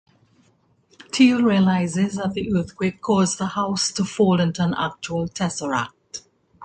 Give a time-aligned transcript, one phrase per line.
[1.11, 6.23] Teal realizes that the earthquake caused the house to fold into an actual tesseract.